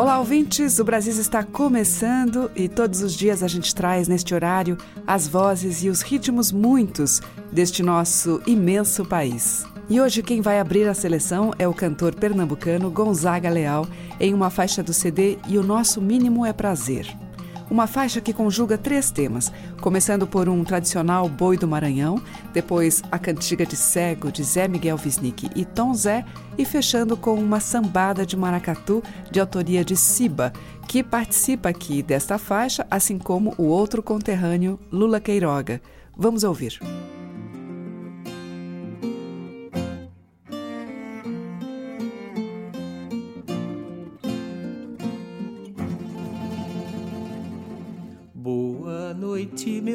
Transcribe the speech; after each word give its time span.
Olá, 0.00 0.18
ouvintes! 0.18 0.78
O 0.78 0.84
Brasil 0.84 1.12
está 1.12 1.44
começando 1.44 2.50
e 2.56 2.70
todos 2.70 3.02
os 3.02 3.12
dias 3.12 3.42
a 3.42 3.46
gente 3.46 3.74
traz 3.74 4.08
neste 4.08 4.34
horário 4.34 4.78
as 5.06 5.28
vozes 5.28 5.84
e 5.84 5.90
os 5.90 6.00
ritmos 6.00 6.50
muitos 6.50 7.20
deste 7.52 7.82
nosso 7.82 8.40
imenso 8.46 9.04
país. 9.04 9.62
E 9.90 10.00
hoje 10.00 10.22
quem 10.22 10.40
vai 10.40 10.58
abrir 10.58 10.88
a 10.88 10.94
seleção 10.94 11.52
é 11.58 11.68
o 11.68 11.74
cantor 11.74 12.14
pernambucano 12.14 12.90
Gonzaga 12.90 13.50
Leal 13.50 13.86
em 14.18 14.32
uma 14.32 14.48
faixa 14.48 14.82
do 14.82 14.94
CD 14.94 15.36
E 15.46 15.58
o 15.58 15.62
Nosso 15.62 16.00
Mínimo 16.00 16.46
é 16.46 16.52
Prazer. 16.54 17.06
Uma 17.70 17.86
faixa 17.86 18.20
que 18.20 18.32
conjuga 18.32 18.76
três 18.76 19.12
temas, 19.12 19.52
começando 19.80 20.26
por 20.26 20.48
um 20.48 20.64
tradicional 20.64 21.28
Boi 21.28 21.56
do 21.56 21.68
Maranhão, 21.68 22.20
depois 22.52 23.00
a 23.12 23.18
cantiga 23.18 23.64
de 23.64 23.76
Cego 23.76 24.32
de 24.32 24.42
Zé 24.42 24.66
Miguel 24.66 24.98
Wisnik 25.02 25.48
e 25.54 25.64
Tom 25.64 25.94
Zé, 25.94 26.24
e 26.58 26.64
fechando 26.64 27.16
com 27.16 27.34
uma 27.34 27.60
sambada 27.60 28.26
de 28.26 28.36
maracatu 28.36 29.02
de 29.30 29.38
autoria 29.38 29.84
de 29.84 29.96
Siba, 29.96 30.52
que 30.88 31.04
participa 31.04 31.68
aqui 31.68 32.02
desta 32.02 32.38
faixa, 32.38 32.84
assim 32.90 33.18
como 33.18 33.54
o 33.56 33.64
outro 33.66 34.02
conterrâneo 34.02 34.76
Lula 34.90 35.20
Queiroga. 35.20 35.80
Vamos 36.16 36.42
ouvir. 36.42 36.80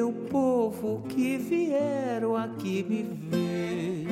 Meu 0.05 0.11
povo 0.29 1.01
que 1.09 1.35
vieram 1.37 2.35
aqui 2.35 2.83
me 2.83 3.01
ver. 3.01 4.05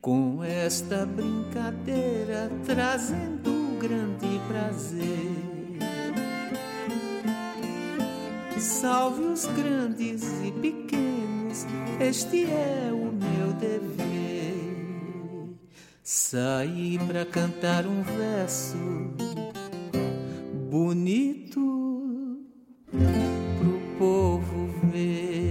Com 0.00 0.42
esta 0.42 1.06
brincadeira 1.06 2.50
trazendo 2.66 3.50
um 3.50 3.78
grande 3.78 4.40
prazer. 4.48 5.52
Salve 8.58 9.22
os 9.22 9.46
grandes 9.46 10.24
e 10.44 10.50
pequenos, 10.50 11.66
este 12.00 12.46
é 12.46 12.90
o 12.92 13.12
meu 13.12 13.52
dever. 13.60 14.12
Saí 16.02 16.98
pra 17.06 17.24
cantar 17.24 17.86
um 17.86 18.02
verso 18.02 18.76
bonito 20.72 21.60
pro 22.88 23.78
povo 23.98 24.68
ver. 24.90 25.41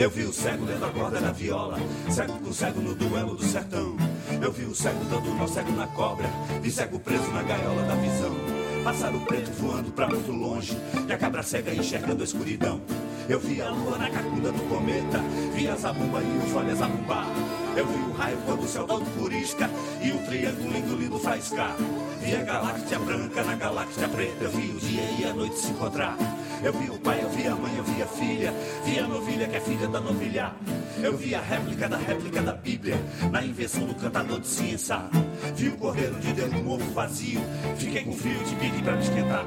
Eu 0.00 0.10
vi 0.10 0.22
o 0.22 0.32
cego 0.32 0.64
lendo 0.64 0.84
a 0.84 0.90
corda 0.90 1.18
na 1.18 1.32
viola, 1.32 1.76
cego 2.08 2.34
com 2.34 2.52
cego 2.52 2.80
no 2.80 2.94
duelo 2.94 3.34
do 3.34 3.42
sertão. 3.42 3.96
Eu 4.40 4.52
vi 4.52 4.64
o 4.64 4.72
cego 4.72 5.04
dando 5.10 5.34
nó 5.34 5.44
cego 5.48 5.72
na 5.72 5.88
cobra, 5.88 6.28
vi 6.62 6.70
cego 6.70 7.00
preso 7.00 7.28
na 7.32 7.42
gaiola 7.42 7.82
da 7.82 7.96
visão. 7.96 8.32
Pássaro 8.84 9.18
preto 9.26 9.50
voando 9.54 9.90
pra 9.90 10.06
muito 10.06 10.30
longe, 10.30 10.78
e 11.08 11.12
a 11.12 11.18
cabra 11.18 11.42
cega 11.42 11.74
enxergando 11.74 12.22
a 12.22 12.24
escuridão. 12.24 12.80
Eu 13.28 13.40
vi 13.40 13.60
a 13.60 13.70
lua 13.70 13.98
na 13.98 14.08
cacunda 14.08 14.52
do 14.52 14.68
cometa, 14.68 15.18
vi 15.52 15.66
a 15.66 15.74
zabumba 15.74 16.20
e 16.22 16.46
os 16.46 16.54
olhos 16.54 16.78
zabumbar. 16.78 17.26
Eu 17.76 17.84
vi 17.84 17.98
o 17.98 18.12
raio 18.12 18.38
quando 18.46 18.62
o 18.62 18.68
céu 18.68 18.86
todo 18.86 19.04
furisca, 19.04 19.68
e 20.00 20.12
o 20.12 20.18
triângulo 20.26 20.78
engolindo 20.78 21.18
faiscar. 21.18 21.74
Vi 22.20 22.36
a 22.36 22.44
galáxia 22.44 23.00
branca 23.00 23.42
na 23.42 23.56
galáxia 23.56 24.08
preta, 24.08 24.44
eu 24.44 24.50
vi 24.52 24.70
o 24.70 24.78
dia 24.78 25.02
e 25.18 25.24
a 25.24 25.34
noite 25.34 25.58
se 25.58 25.72
encontrar. 25.72 26.16
Eu 26.62 26.72
vi 26.72 26.90
o 26.90 26.98
pai, 26.98 27.20
eu 27.22 27.30
vi 27.30 27.46
a 27.46 27.54
mãe, 27.54 27.72
eu 27.76 27.84
vi 27.84 28.02
a 28.02 28.06
filha, 28.06 28.52
vi 28.84 28.98
a 28.98 29.06
novilha 29.06 29.46
que 29.46 29.56
é 29.56 29.60
filha 29.60 29.86
da 29.86 30.00
novilha. 30.00 30.52
Eu 31.00 31.16
vi 31.16 31.32
a 31.32 31.40
réplica 31.40 31.88
da 31.88 31.96
réplica 31.96 32.42
da 32.42 32.52
Bíblia, 32.52 32.96
na 33.30 33.44
invenção 33.44 33.86
do 33.86 33.94
cantador 33.94 34.40
de 34.40 34.48
ciência. 34.48 34.98
Vi 35.54 35.68
o 35.68 35.76
cordeiro 35.76 36.16
de 36.16 36.32
Deus 36.32 36.52
no 36.52 36.72
ovo 36.72 36.92
vazio, 36.92 37.40
fiquei 37.76 38.02
com 38.02 38.12
frio 38.12 38.42
de 38.44 38.56
bique 38.56 38.82
pra 38.82 38.96
me 38.96 39.02
esquentar. 39.02 39.44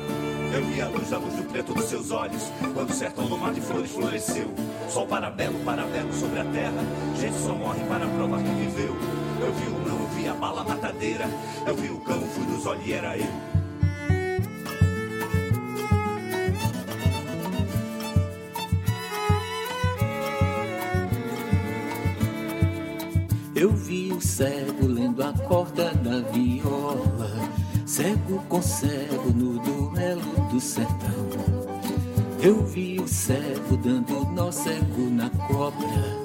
Eu 0.54 0.66
vi 0.66 0.82
a 0.82 0.88
luz, 0.88 1.12
a 1.12 1.18
luz 1.18 1.34
do 1.36 1.44
preto 1.44 1.74
dos 1.74 1.86
seus 1.86 2.12
olhos, 2.12 2.44
quando 2.74 2.90
o 2.90 2.94
sertão 2.94 3.28
no 3.28 3.38
mar 3.38 3.54
de 3.54 3.60
flores 3.60 3.92
floresceu. 3.92 4.50
Sol 4.90 5.06
parabelo, 5.06 5.60
parabelo 5.66 6.14
sobre 6.14 6.40
a 6.40 6.46
terra, 6.46 6.84
gente 7.20 7.38
só 7.40 7.54
morre 7.54 7.84
para 7.90 8.08
provar 8.08 8.42
que 8.42 8.50
viveu. 8.50 8.96
Eu 9.42 9.54
vi 9.54 9.68
o 9.68 9.80
não, 9.88 10.00
eu 10.00 10.08
vi 10.16 10.28
a 10.30 10.34
bala 10.34 10.64
matadeira, 10.64 11.26
eu 11.68 11.76
vi 11.76 11.90
o 11.90 12.00
cão, 12.00 12.22
fui 12.22 12.46
dos 12.46 12.66
olhos 12.66 12.88
e 12.88 12.94
era. 12.94 13.18
Eu 13.18 13.61
cego 24.32 24.88
lendo 24.88 25.22
a 25.22 25.34
corda 25.34 25.92
da 25.96 26.22
viola, 26.32 27.30
cego 27.86 28.42
com 28.48 28.62
cego 28.62 29.30
no 29.36 29.60
duelo 29.60 30.50
do 30.50 30.60
sertão. 30.60 31.28
Eu 32.42 32.66
vi 32.66 32.98
o 33.00 33.08
cego 33.08 33.76
dando 33.76 34.26
nó 34.32 34.50
cego 34.50 35.10
na 35.12 35.30
cobra, 35.30 36.18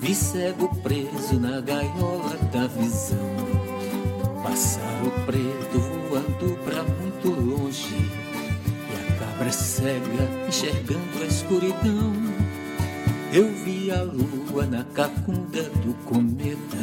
vi 0.00 0.12
cego 0.12 0.68
preso 0.82 1.38
na 1.38 1.60
gaiola 1.60 2.36
da 2.52 2.66
visão. 2.66 3.36
Pássaro 4.42 5.12
preto 5.24 5.78
voando 6.08 6.58
pra 6.64 6.82
muito 6.82 7.28
longe, 7.28 7.94
e 7.94 8.92
a 8.92 9.18
cabra 9.20 9.52
cega 9.52 10.48
enxergando 10.48 11.22
a 11.22 11.26
escuridão. 11.26 12.12
Eu 13.32 13.52
vi 13.52 13.90
a 13.90 14.02
lua 14.02 14.66
na 14.66 14.84
cacunda 14.84 15.62
do 15.62 15.94
cometa, 16.04 16.75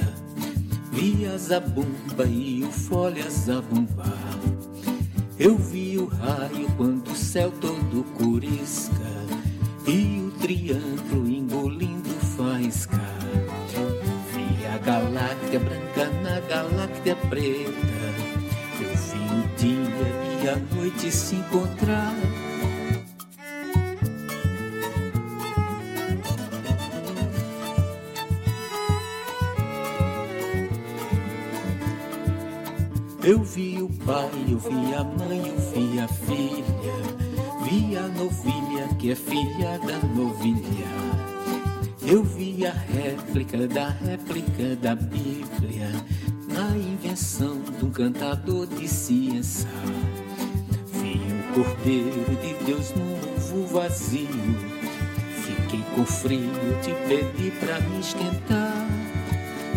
vi 1.04 1.26
a 1.26 1.38
zabumba 1.38 2.26
e 2.26 2.64
o 2.64 2.72
folha 2.72 3.30
zabumbar. 3.30 4.40
Eu 5.38 5.58
vi 5.58 5.98
o 5.98 6.06
raio 6.06 6.70
quando 6.78 7.12
o 7.12 7.16
céu 7.16 7.52
todo 7.52 8.06
curisca 8.18 9.12
e 9.86 10.22
o 10.22 10.32
triângulo 10.40 11.28
engolindo 11.28 12.10
faisca. 12.38 13.02
Vi 14.34 14.66
a 14.66 14.78
galáxia 14.78 15.60
branca 15.60 16.10
na 16.22 16.40
galáxia 16.40 17.16
preta. 17.30 18.04
Eu 18.80 18.96
vi 18.96 19.26
o 19.36 19.58
dia 19.58 20.42
e 20.42 20.50
a 20.50 20.76
noite 20.76 21.12
se 21.12 21.36
encontrar. 21.36 22.14
Eu 33.26 33.42
vi 33.42 33.82
o 33.82 33.88
pai, 34.06 34.30
eu 34.50 34.60
vi 34.60 34.94
a 34.94 35.02
mãe, 35.02 35.48
eu 35.48 35.58
vi 35.72 35.98
a 35.98 36.08
filha, 36.10 36.66
vi 37.64 37.96
a 37.96 38.06
novilha 38.10 38.90
que 39.00 39.12
é 39.12 39.16
filha 39.16 39.80
da 39.80 39.98
novilha. 40.10 40.86
Eu 42.06 42.22
vi 42.22 42.66
a 42.66 42.74
réplica 42.74 43.66
da 43.66 43.88
réplica 43.88 44.76
da 44.76 44.94
Bíblia, 44.94 45.90
na 46.50 46.76
invenção 46.76 47.62
de 47.62 47.86
um 47.86 47.92
cantador 47.92 48.68
de 48.68 48.90
ciência. 48.90 49.70
Vi 50.92 51.22
o 51.50 51.64
cordeiro 51.64 52.36
de 52.42 52.66
Deus 52.66 52.94
no 52.94 53.14
ovo 53.38 53.68
vazio, 53.68 54.28
fiquei 55.46 55.82
com 55.96 56.06
frio, 56.06 56.52
te 56.82 56.92
pedi 57.08 57.52
pra 57.52 57.80
me 57.80 58.02
esquentar. 58.02 58.86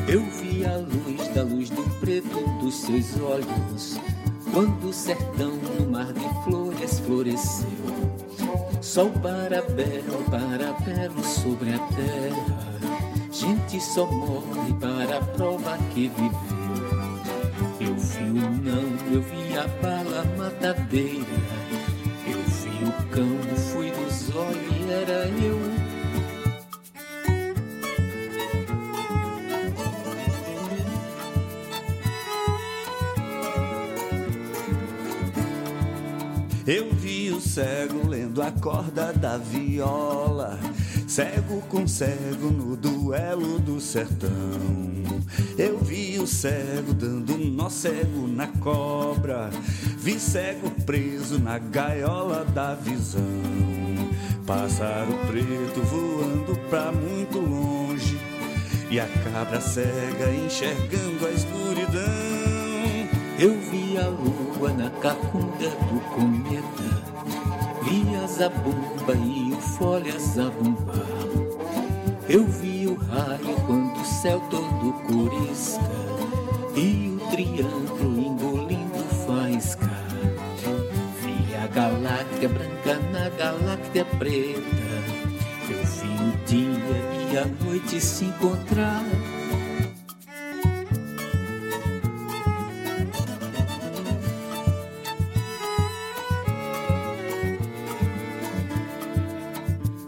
Eu 0.09 0.25
vi 0.25 0.65
a 0.65 0.77
luz 0.79 1.16
da 1.37 1.43
luz 1.43 1.69
do 1.69 1.83
preto 2.01 2.41
dos 2.61 2.75
seus 2.75 3.21
olhos. 3.21 4.01
Quando 4.55 4.89
o 4.89 4.93
sertão 4.93 5.51
no 5.51 5.91
mar 5.91 6.11
de 6.11 6.45
flores 6.45 6.99
floresceu, 7.01 7.69
sol 8.81 9.11
para 9.11 9.61
belo, 9.61 10.25
para 10.31 10.73
belo 10.81 11.23
sobre 11.23 11.75
a 11.75 11.79
terra. 11.79 13.29
Gente 13.31 13.79
só 13.83 14.07
morre 14.07 14.73
para 14.81 15.19
a 15.19 15.21
prova 15.21 15.77
que 15.93 16.09
viveu. 16.09 16.57
Eu 17.81 17.95
vi 17.95 18.31
o 18.31 18.51
não, 18.51 19.13
eu 19.13 19.21
vi 19.21 19.59
a 19.59 19.69
bala 19.83 20.25
matadeira. 20.39 21.27
Eu 22.27 22.43
vi 22.45 22.83
o 22.83 22.93
cão, 23.11 23.46
Eu 36.67 36.93
vi 36.93 37.31
o 37.31 37.41
cego 37.41 38.09
lendo 38.09 38.43
a 38.43 38.51
corda 38.51 39.13
da 39.13 39.39
viola, 39.39 40.59
cego 41.07 41.61
com 41.69 41.87
cego 41.87 42.51
no 42.51 42.77
duelo 42.77 43.61
do 43.61 43.81
sertão. 43.81 44.31
Eu 45.57 45.79
vi 45.79 46.19
o 46.19 46.27
cego 46.27 46.93
dando 46.93 47.39
nó 47.39 47.69
cego 47.71 48.27
na 48.27 48.49
cobra, 48.49 49.49
vi 49.97 50.19
cego 50.19 50.69
preso 50.85 51.39
na 51.39 51.57
gaiola 51.57 52.45
da 52.45 52.75
visão. 52.75 53.23
Pássaro 54.45 55.13
preto 55.29 55.81
voando 55.83 56.59
pra 56.69 56.91
muito 56.91 57.39
longe, 57.39 58.19
e 58.91 58.99
a 58.99 59.07
cabra 59.07 59.61
cega 59.61 60.35
enxergando 60.45 61.27
a 61.27 61.31
escuridão. 61.31 62.37
Eu 63.39 63.57
vi 63.71 63.97
a 63.99 64.09
lua 64.59 64.73
na 64.73 64.91
cacunda 64.91 65.69
do 65.69 66.01
cometa, 66.15 66.89
vi 67.83 68.17
a 68.17 68.27
zabumba 68.27 69.15
e 69.15 69.53
o 69.53 69.61
folha 69.61 70.19
zabumbar. 70.19 71.07
Eu 72.29 72.45
vi 72.45 72.87
o 72.87 72.95
raio 72.95 73.55
quando 73.67 74.01
o 74.01 74.05
céu 74.05 74.41
todo 74.51 74.93
corisca 75.07 75.81
e 76.75 77.17
o 77.17 77.31
triângulo 77.31 78.21
engolindo 78.21 79.05
faisca. 79.27 79.87
Vi 81.23 81.55
a 81.55 81.67
galáxia 81.69 82.49
branca 82.49 82.99
na 83.13 83.29
galáxia 83.31 84.05
preta. 84.19 84.61
Eu 85.69 85.85
vi 85.85 86.15
o 86.25 86.47
dia 86.47 87.33
e 87.33 87.39
a 87.39 87.65
noite 87.65 88.01
se 88.01 88.25
encontrar. 88.25 89.05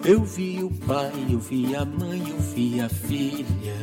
Eu 0.09 0.25
vi 0.25 0.65
o 0.65 0.71
pai, 0.87 1.13
eu 1.29 1.39
vi 1.39 1.77
a 1.77 1.85
mãe, 1.85 2.31
eu 2.31 2.39
vi 2.39 2.81
a 2.81 2.89
filha, 2.89 3.75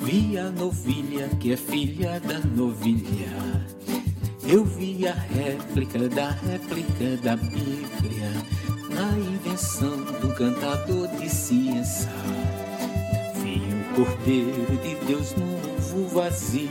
vi 0.00 0.38
a 0.38 0.50
novilha 0.50 1.28
que 1.38 1.52
é 1.52 1.58
filha 1.58 2.18
da 2.20 2.38
novilha. 2.38 3.66
Eu 4.46 4.64
vi 4.64 5.06
a 5.06 5.12
réplica 5.12 6.08
da 6.08 6.30
réplica 6.30 7.18
da 7.22 7.36
Bíblia, 7.36 8.30
na 8.88 9.10
invenção 9.18 9.98
do 10.22 10.34
cantador 10.34 11.06
de 11.20 11.28
ciência. 11.28 12.08
Vi 13.42 13.60
o 13.60 13.94
Cordeiro 13.94 14.74
de 14.82 14.94
Deus 15.04 15.34
no 15.34 15.54
ovo 15.76 16.08
vazio, 16.14 16.70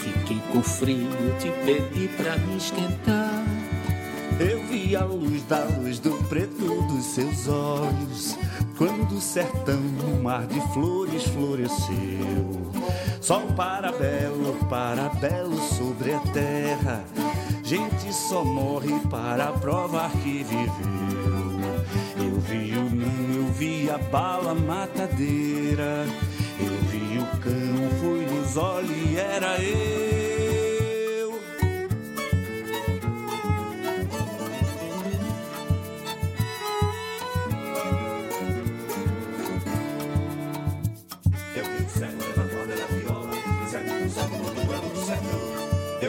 fiquei 0.00 0.40
com 0.50 0.62
frio, 0.62 1.10
te 1.38 1.52
pedi 1.66 2.08
pra 2.16 2.38
me 2.38 2.56
esquentar. 2.56 3.33
Eu 4.40 4.64
vi 4.64 4.96
a 4.96 5.04
luz 5.04 5.42
da 5.44 5.64
luz 5.64 6.00
do 6.00 6.10
preto 6.28 6.82
dos 6.82 7.04
seus 7.04 7.46
olhos, 7.46 8.36
quando 8.76 9.16
o 9.16 9.20
sertão 9.20 9.80
no 9.80 10.22
mar 10.22 10.46
de 10.46 10.60
flores 10.72 11.22
floresceu. 11.24 12.72
Sol 13.20 13.42
para 13.56 13.92
belo, 13.92 14.54
para 14.68 15.08
belo 15.08 15.56
sobre 15.74 16.12
a 16.12 16.18
terra. 16.32 17.04
Gente 17.62 18.12
só 18.12 18.44
morre 18.44 18.98
para 19.08 19.52
provar 19.52 20.10
que 20.10 20.42
viveu. 20.42 21.54
Eu 22.18 22.40
vi 22.40 22.72
o 22.72 22.90
não, 22.90 23.34
eu 23.34 23.52
vi 23.52 23.88
a 23.88 23.98
bala 23.98 24.54
matadeira. 24.54 26.06
Eu 26.60 26.76
vi 26.90 27.18
o 27.18 27.26
cão, 27.40 27.98
fui 28.00 28.26
nos 28.26 28.56
olhos 28.56 28.90
e 28.90 29.16
era. 29.16 29.58
Eu 29.62 30.23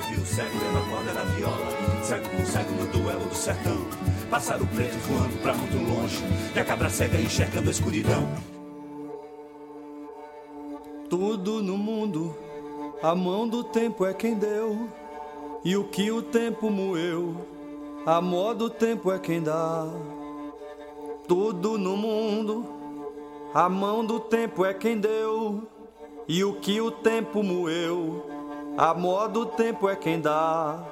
Eu 0.06 0.16
vi 0.16 0.22
o 0.22 0.26
cego 0.26 0.58
lendo 0.60 0.78
a 0.78 0.90
corda 0.90 1.14
da 1.14 1.24
viola, 1.24 2.04
cego 2.04 2.30
com 2.30 2.46
cego 2.46 2.72
no 2.72 2.86
duelo 2.88 3.26
do 3.26 3.36
sertão. 3.36 3.78
Pássaro 4.30 4.66
preto 4.68 4.98
voando 5.00 5.42
pra 5.42 5.54
muito 5.54 5.78
longe, 5.78 6.24
e 6.56 6.60
a 6.60 6.66
cabra 6.66 6.90
cega 6.90 7.20
enxergando 7.20 7.70
a 7.70 7.72
escuridão. 7.72 8.28
Tudo 11.10 11.62
no 11.62 11.78
mundo, 11.78 12.36
a 13.02 13.16
mão 13.16 13.48
do 13.48 13.64
tempo 13.64 14.06
é 14.06 14.14
quem 14.14 14.36
deu, 14.36 14.88
e 15.64 15.76
o 15.76 15.86
que 15.86 16.12
o 16.12 16.22
tempo 16.22 16.70
moeu, 16.70 17.36
a 18.06 18.22
mó 18.22 18.54
do 18.54 18.70
tempo 18.70 19.12
é 19.12 19.18
quem 19.18 19.42
dá. 19.42 19.88
Tudo 21.28 21.78
no 21.78 21.98
mundo, 21.98 22.66
a 23.54 23.68
mão 23.68 24.06
do 24.06 24.20
tempo 24.20 24.66
é 24.66 24.74
quem 24.74 25.00
deu, 25.00 25.64
e 26.28 26.44
o 26.44 26.54
que 26.54 26.80
o 26.82 26.92
tempo 26.92 27.42
moeu, 27.42 28.35
a 28.78 28.94
mó 28.94 29.28
do 29.28 29.46
tempo 29.46 29.90
é 29.90 29.96
quem 29.96 30.20
dá. 30.20 30.84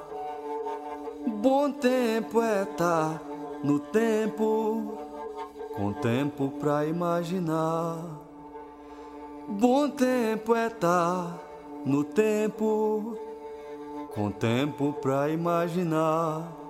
Bom 1.27 1.71
tempo 1.71 2.41
é 2.41 2.65
tá 2.65 3.19
no 3.63 3.79
tempo, 3.79 4.97
com 5.75 5.93
tempo 5.93 6.49
pra 6.59 6.85
imaginar. 6.85 7.97
Bom 9.47 9.89
tempo 9.89 10.55
é 10.55 10.69
tá 10.69 11.39
no 11.85 12.03
tempo, 12.03 13.17
com 14.13 14.31
tempo 14.31 14.93
pra 14.93 15.29
imaginar. 15.29 16.62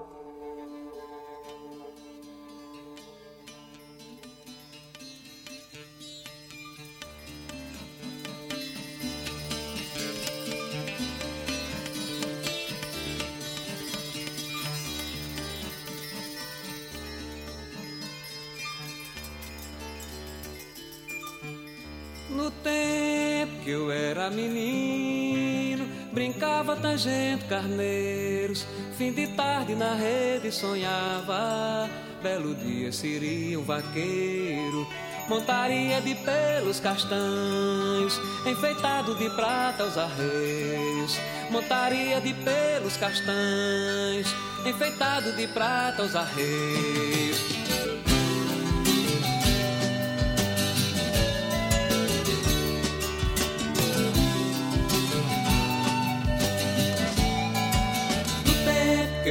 No 22.33 22.49
tempo 22.49 23.61
que 23.63 23.69
eu 23.69 23.91
era 23.91 24.29
menino, 24.31 25.87
brincava 26.11 26.75
tangendo 26.75 27.45
carneiros. 27.45 28.65
Fim 28.97 29.13
de 29.13 29.27
tarde 29.27 29.75
na 29.75 29.93
rede 29.93 30.51
sonhava, 30.51 31.87
belo 32.23 32.55
dia 32.55 32.91
seria 32.91 33.59
um 33.59 33.63
vaqueiro. 33.63 34.87
Montaria 35.29 36.01
de 36.01 36.15
pelos 36.15 36.79
castanhos, 36.79 38.19
enfeitado 38.47 39.15
de 39.15 39.29
prata 39.29 39.85
os 39.85 39.97
arreios. 39.97 41.17
Montaria 41.51 42.19
de 42.19 42.33
pelos 42.33 42.97
castanhos, 42.97 44.27
enfeitado 44.65 45.31
de 45.33 45.47
prata 45.47 46.01
os 46.01 46.15
arreios. 46.15 47.62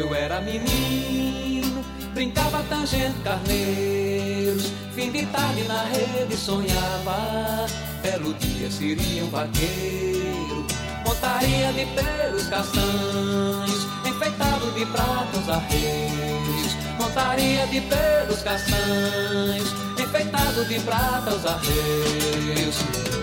Eu 0.03 0.15
era 0.15 0.41
menino, 0.41 1.85
brincava 2.13 2.63
tangendo 2.69 3.15
carneiros. 3.23 4.73
Fim 4.95 5.11
de 5.13 5.25
tarde 5.27 5.63
na 5.65 5.85
rede 5.85 6.37
sonhava, 6.37 7.67
belo 8.03 8.35
dia 8.35 8.71
seria 8.71 9.25
um 9.25 9.31
vaqueiro. 9.31 10.67
Montaria 11.07 11.73
de 11.73 11.87
pelos 11.87 12.47
castanhos, 12.49 13.87
enfeitado 14.05 14.73
de 14.73 14.87
prata 14.87 15.39
os 15.39 15.49
arreios. 15.49 16.77
Montaria 16.99 17.67
de 17.69 17.81
pelos 17.83 18.43
castanhos, 18.43 19.73
enfeitado 19.99 20.65
de 20.65 20.81
prata 20.81 21.35
os 21.35 21.47
arreios. 21.47 23.22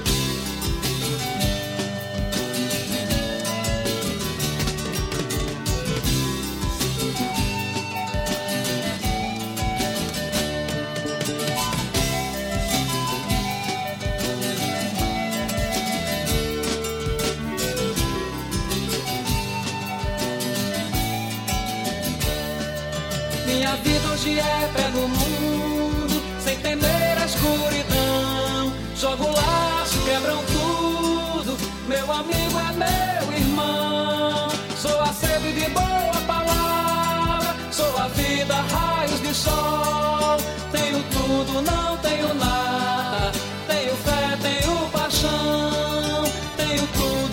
Sol. 39.33 40.37
Tenho 40.71 41.03
tudo, 41.11 41.61
não 41.61 41.97
tenho 41.97 42.33
nada. 42.35 43.31
Tenho 43.67 43.95
fé, 44.05 44.37
tenho 44.41 44.89
paixão. 44.91 46.23
Tenho 46.57 46.87
tudo, 46.87 47.28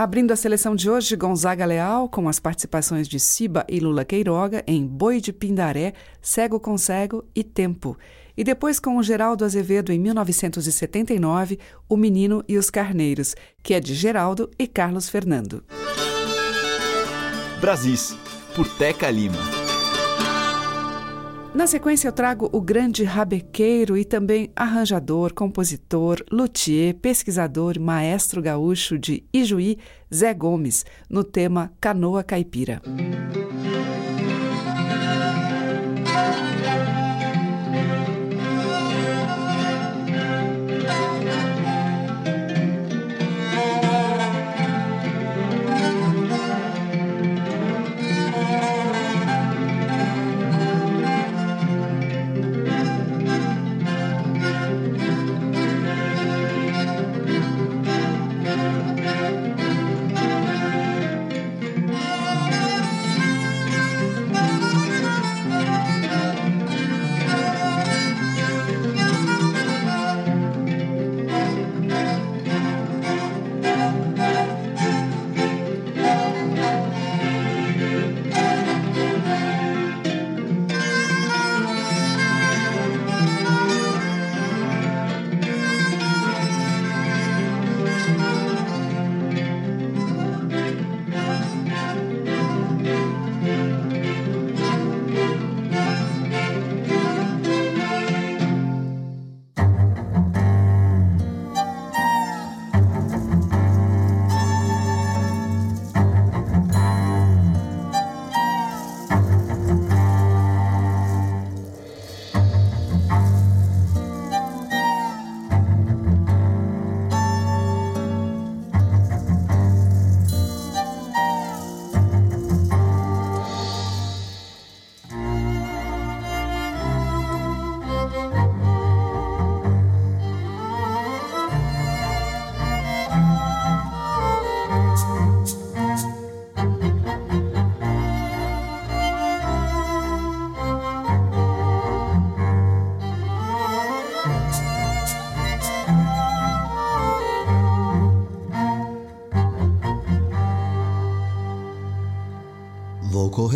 Abrindo 0.00 0.30
a 0.30 0.36
seleção 0.36 0.76
de 0.76 0.88
hoje, 0.88 1.16
Gonzaga 1.16 1.66
Leal, 1.66 2.08
com 2.08 2.28
as 2.28 2.38
participações 2.38 3.08
de 3.08 3.18
Siba 3.18 3.66
e 3.68 3.80
Lula 3.80 4.04
Queiroga 4.04 4.62
em 4.64 4.86
Boi 4.86 5.20
de 5.20 5.32
Pindaré, 5.32 5.92
Cego 6.22 6.60
com 6.60 6.78
Cego 6.78 7.24
e 7.34 7.42
Tempo. 7.42 7.98
E 8.36 8.44
depois 8.44 8.78
com 8.78 8.96
o 8.96 9.02
Geraldo 9.02 9.44
Azevedo 9.44 9.90
em 9.90 9.98
1979, 9.98 11.58
O 11.88 11.96
Menino 11.96 12.44
e 12.46 12.56
os 12.56 12.70
Carneiros, 12.70 13.34
que 13.60 13.74
é 13.74 13.80
de 13.80 13.92
Geraldo 13.92 14.48
e 14.56 14.68
Carlos 14.68 15.08
Fernando. 15.08 15.64
Brasis, 17.60 18.16
por 18.54 18.68
Teca 18.76 19.10
Lima. 19.10 19.57
Na 21.58 21.66
sequência, 21.66 22.06
eu 22.06 22.12
trago 22.12 22.48
o 22.52 22.60
grande 22.60 23.02
rabequeiro 23.02 23.96
e 23.96 24.04
também 24.04 24.48
arranjador, 24.54 25.34
compositor, 25.34 26.24
luthier, 26.30 26.94
pesquisador 26.94 27.80
maestro 27.80 28.40
gaúcho 28.40 28.96
de 28.96 29.24
Ijuí, 29.32 29.76
Zé 30.14 30.32
Gomes, 30.32 30.86
no 31.10 31.24
tema 31.24 31.72
Canoa 31.80 32.22
Caipira. 32.22 32.80
Vou 32.84 34.07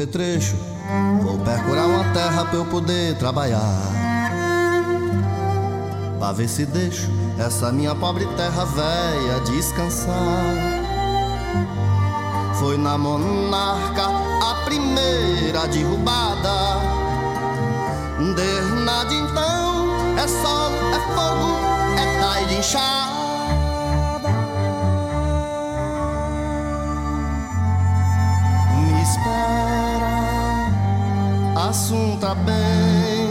correr 0.03 0.07
trecho, 0.07 0.57
vou 1.23 1.39
percurar 1.39 1.87
uma 1.87 2.05
terra 2.13 2.45
pra 2.45 2.57
eu 2.57 2.65
poder 2.65 3.17
trabalhar. 3.17 3.93
Pra 6.19 6.33
ver 6.33 6.49
se 6.49 6.65
deixo 6.67 7.11
essa 7.39 7.73
minha 7.73 7.95
pobre 7.95 8.27
terra 8.37 8.65
velha 8.65 9.41
descansar. 9.45 10.15
Foi 12.59 12.77
na 12.77 12.97
monarca 12.97 14.05
a 14.05 14.55
primeira 14.65 15.67
derrubada. 15.69 16.81
Desde 18.37 19.17
então 19.17 20.17
é 20.17 20.29
sol, 20.29 20.71
é 20.95 21.01
fogo, 21.15 21.59
é 21.99 22.21
tai 22.21 22.47
de 22.47 22.55
inchada. 22.59 23.32
Assunta 31.73 32.35
bem, 32.35 33.31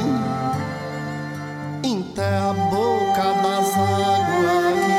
enterra 1.83 2.49
a 2.49 2.53
boca 2.53 3.33
das 3.43 3.67
águas 3.77 4.73
que 4.83 4.97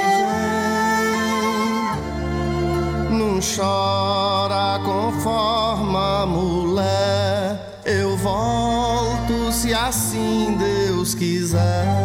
vem. 3.11 3.19
Não 3.19 3.41
chora 3.41 4.79
conforme 4.85 5.97
a 5.97 6.25
mulher, 6.25 7.81
eu 7.85 8.17
volto 8.17 9.51
se 9.51 9.75
assim 9.75 10.57
Deus 10.57 11.13
quiser. 11.13 12.02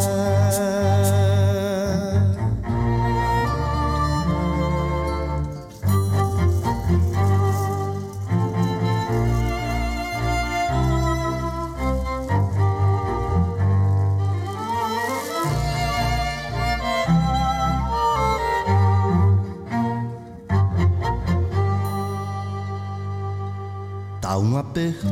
Um 24.37 24.57
aperto. 24.57 25.07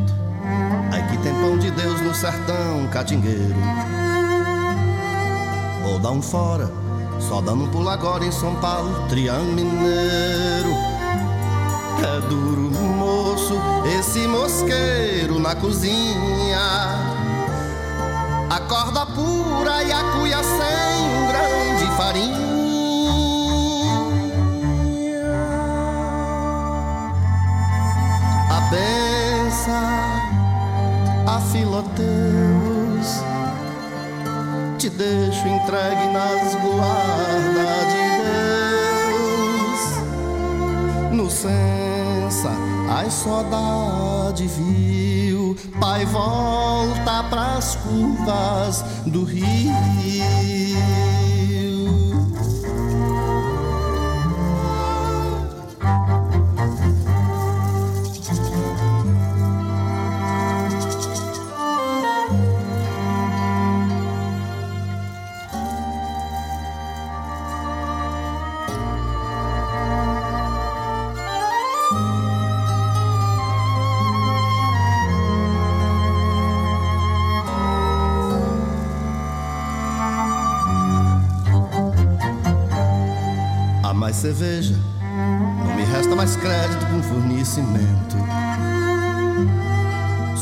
Ai 0.91 1.07
que 1.09 1.17
tem 1.17 1.33
pão 1.33 1.57
de 1.57 1.71
Deus 1.71 2.01
no 2.01 2.13
sertão 2.13 2.87
catingueiro. 2.91 3.55
Ou 5.87 5.99
dá 5.99 6.11
um 6.11 6.21
fora, 6.21 6.71
só 7.19 7.41
dando 7.41 7.65
um 7.65 7.67
pulo 7.67 7.89
agora 7.89 8.25
em 8.25 8.31
São 8.31 8.55
Paulo, 8.55 9.07
Triângulo 9.07 9.53
Mineiro. 9.53 10.95
É 12.03 12.21
duro, 12.29 12.71
moço, 12.71 13.55
esse 13.99 14.27
mosqueiro 14.27 15.39
na 15.39 15.55
cozinha. 15.55 16.59
A 18.49 18.59
corda 18.67 19.05
pura 19.05 19.83
e 19.83 19.91
a 19.91 20.03
cuia 20.13 20.43
sem 20.43 21.05
um 21.07 21.27
grão 21.27 21.75
de 21.77 21.97
farinha. 21.97 22.44
A 31.75 31.83
filoteus. 31.83 33.23
Te 34.77 34.89
deixo 34.89 35.47
entregue 35.47 36.07
nas 36.11 36.55
guardas 36.55 37.87
de 37.91 38.03
Deus. 39.09 39.81
No 41.11 41.29
sensa, 41.29 42.51
ai 42.89 43.09
saudade 43.09 44.47
viu. 44.47 45.55
Pai 45.79 46.05
volta 46.05 47.23
pras 47.29 47.75
curvas 47.75 48.83
do 49.05 49.23
rio. 49.23 49.73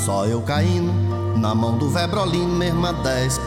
Só 0.05 0.25
eu 0.25 0.41
caindo 0.41 0.91
na 1.37 1.55
mão 1.55 1.77
do 1.77 1.89
Vebrolino, 1.89 2.53
mesmo 2.53 2.85
a 2.85 2.93
10%. 2.93 3.39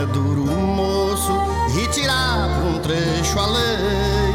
É 0.00 0.06
duro 0.06 0.44
moço 0.44 1.32
retirar 1.74 2.48
por 2.54 2.66
um 2.68 2.78
trecho 2.78 3.40
a 3.40 3.46
lei. 3.46 4.34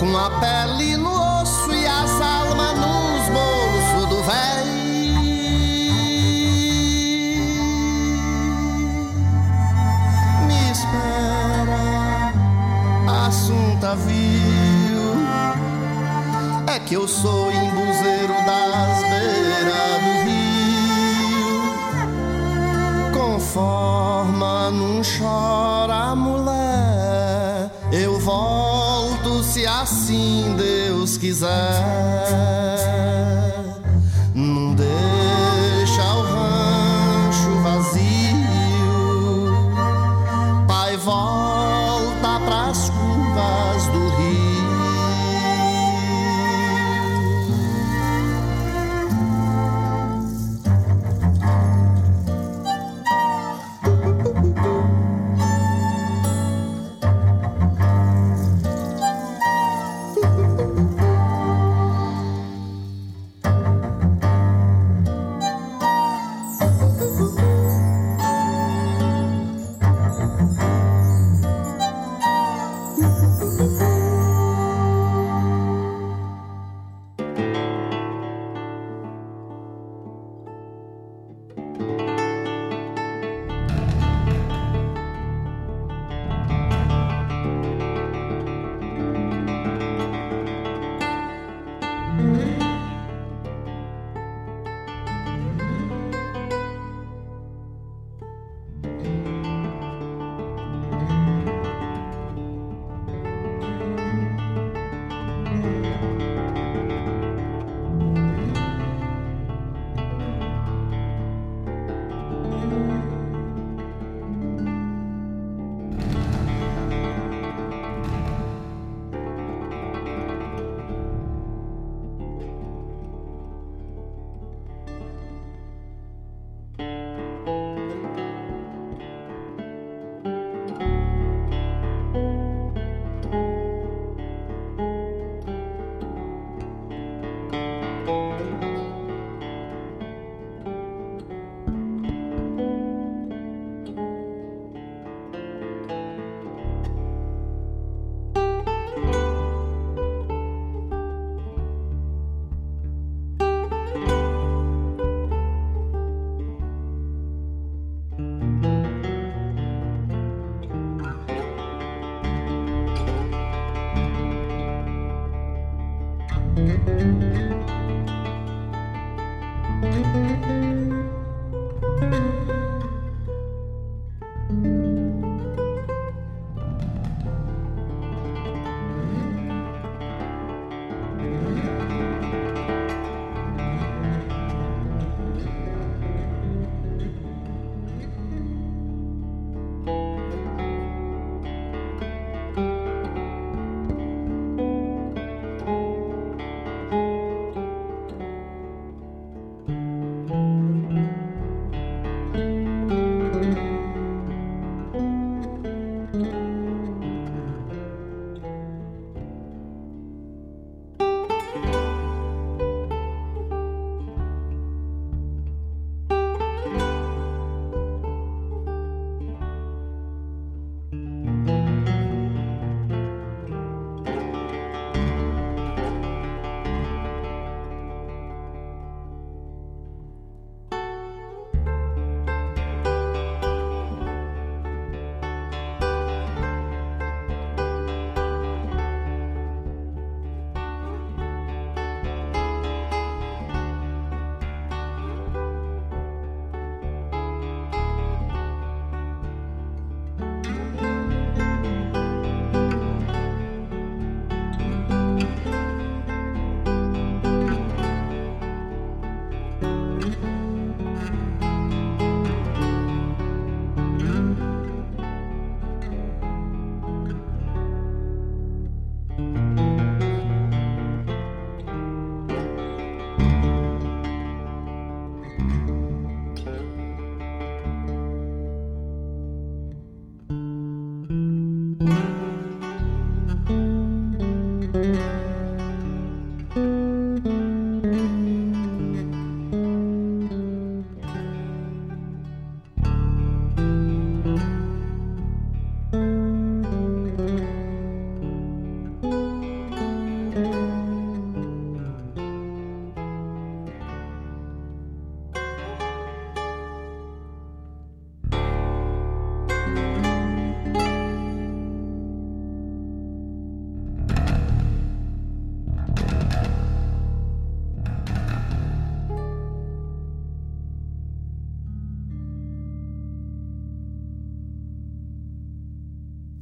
Com 0.00 0.16
a 0.16 0.30
pele 0.40 0.96
no 0.96 1.10
osso 1.42 1.74
e 1.74 1.86
as 1.86 2.10
almas 2.22 2.72
nos 2.72 3.28
bolsos 3.28 4.08
do 4.08 4.22
velho. 4.22 4.64
viu 13.96 14.74
é 16.74 16.78
que 16.80 16.94
eu 16.94 17.06
sou 17.06 17.53
Deus 31.40 32.53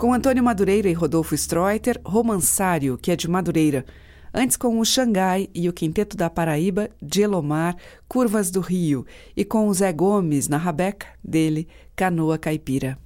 Com 0.02 0.12
Antônio 0.12 0.42
Madureira 0.42 0.90
e 0.90 0.92
Rodolfo 0.92 1.32
Streuter, 1.36 1.96
Romansário, 2.04 2.98
que 2.98 3.12
é 3.12 3.14
de 3.14 3.30
Madureira. 3.30 3.86
Antes 4.34 4.56
com 4.56 4.80
o 4.80 4.84
Xangai 4.84 5.48
e 5.54 5.68
o 5.68 5.72
Quinteto 5.72 6.16
da 6.16 6.28
Paraíba, 6.28 6.90
de 7.00 7.22
Elomar, 7.22 7.76
Curvas 8.08 8.50
do 8.50 8.58
Rio. 8.58 9.06
E 9.36 9.44
com 9.44 9.68
o 9.68 9.72
Zé 9.72 9.92
Gomes, 9.92 10.48
na 10.48 10.56
Rabeca, 10.56 11.06
dele, 11.22 11.68
Canoa 11.94 12.36
Caipira. 12.36 12.98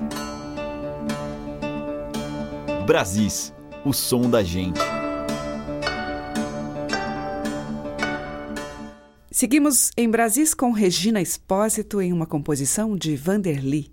Brasis, 2.86 3.52
o 3.84 3.92
som 3.92 4.30
da 4.30 4.42
gente. 4.42 4.80
Seguimos 9.30 9.90
em 9.98 10.08
Brasis 10.08 10.54
com 10.54 10.72
Regina 10.72 11.20
Espósito 11.20 12.00
em 12.00 12.10
uma 12.10 12.24
composição 12.24 12.96
de 12.96 13.14
Vanderly. 13.16 13.90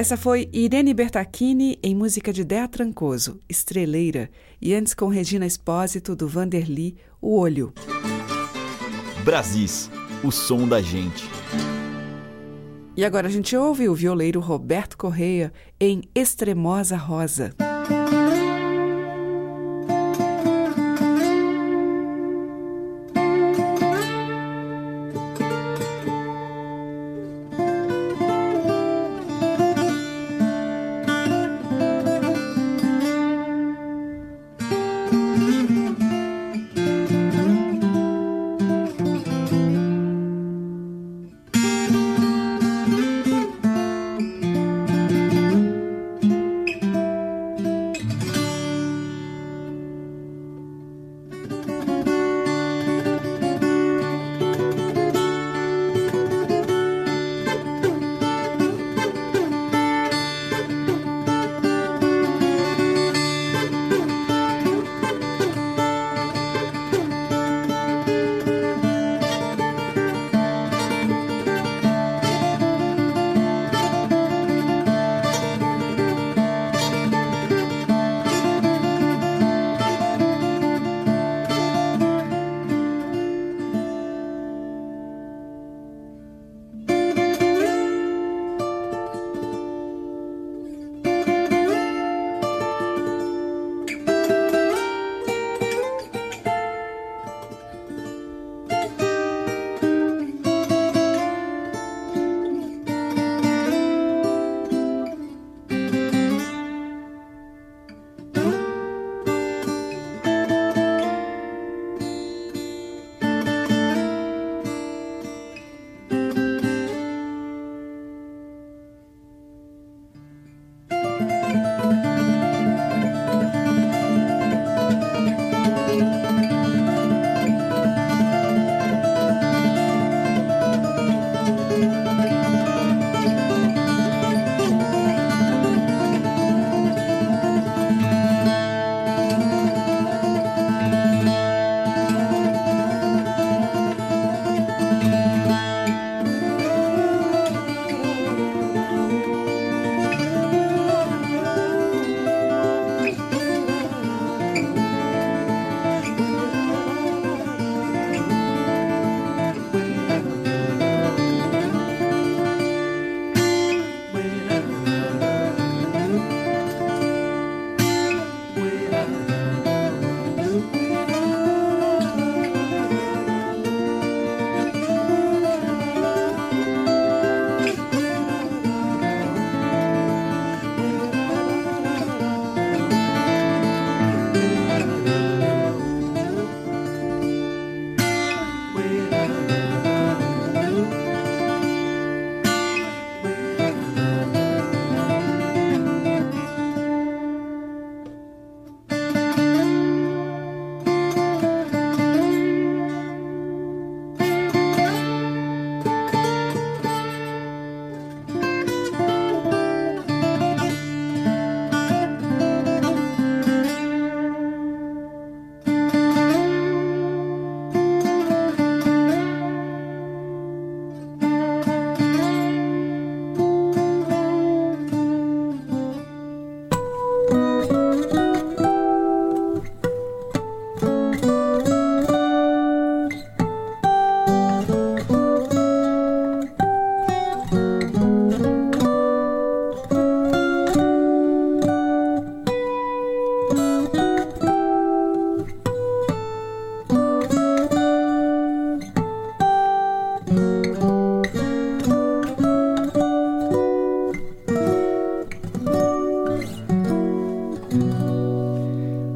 Essa 0.00 0.16
foi 0.16 0.48
Irene 0.50 0.94
Bertacchini 0.94 1.78
em 1.82 1.94
música 1.94 2.32
de 2.32 2.42
Dea 2.42 2.66
Trancoso, 2.66 3.38
Estreleira, 3.46 4.30
e 4.58 4.72
antes 4.72 4.94
com 4.94 5.08
Regina 5.08 5.44
Espósito 5.44 6.16
do 6.16 6.26
Vanderly, 6.26 6.96
O 7.20 7.38
Olho. 7.38 7.74
Brasis, 9.22 9.90
o 10.24 10.30
som 10.30 10.66
da 10.66 10.80
gente. 10.80 11.28
E 12.96 13.04
agora 13.04 13.28
a 13.28 13.30
gente 13.30 13.54
ouve 13.54 13.90
o 13.90 13.94
violeiro 13.94 14.40
Roberto 14.40 14.96
Correia 14.96 15.52
em 15.78 16.00
Extremosa 16.14 16.96
Rosa. 16.96 17.54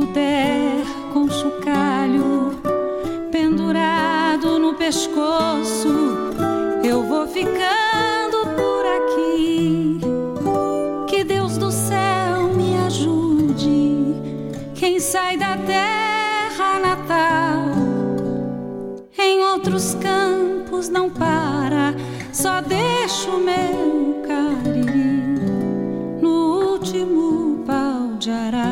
puder 0.00 0.82
com 1.12 1.28
chocalho 1.28 2.58
pendurado 3.30 4.58
no 4.58 4.72
pescoço, 4.72 5.88
eu 6.82 7.02
vou 7.02 7.26
ficando 7.26 8.38
por 8.56 8.82
aqui. 8.96 10.00
Que 11.06 11.22
Deus 11.22 11.58
do 11.58 11.70
céu 11.70 12.48
me 12.56 12.78
ajude. 12.86 14.14
Quem 14.74 14.98
sai 14.98 15.36
da 15.36 15.58
terra 15.58 16.78
natal 16.80 17.66
em 19.18 19.44
outros 19.44 19.94
campos 19.96 20.88
não 20.88 21.10
para, 21.10 21.94
só 22.32 22.62
deixa 22.62 23.28
o 23.28 23.38
meu 23.38 24.22
cariri 24.26 25.20
no 26.22 26.72
último 26.72 27.62
pau 27.66 28.16
de 28.18 28.30
arara, 28.30 28.69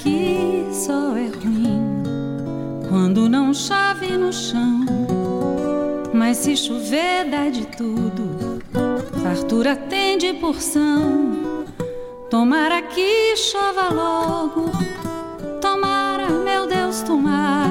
aqui 0.00 0.66
só 0.72 1.14
é 1.16 1.26
ruim 1.26 2.02
quando 2.88 3.28
não 3.28 3.52
chove 3.52 4.16
no 4.16 4.32
chão. 4.32 4.86
Mas 6.12 6.38
se 6.38 6.56
chover, 6.56 7.28
dá 7.30 7.48
de 7.48 7.66
tudo. 7.66 8.60
Fartura 9.22 9.76
tem 9.76 10.18
de 10.18 10.32
porção. 10.34 11.64
Tomara 12.28 12.82
que 12.82 13.36
chova 13.36 13.92
logo. 13.92 14.70
Tomara, 15.60 16.28
meu 16.30 16.66
Deus, 16.66 17.02
tomara. 17.02 17.70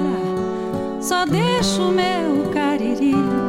Só 1.01 1.25
deixa 1.25 1.81
o 1.81 1.91
meu 1.91 2.51
cariri 2.53 3.48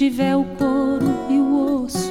tiver 0.00 0.34
o 0.34 0.44
couro 0.56 1.14
e 1.28 1.38
o 1.38 1.84
osso 1.84 2.10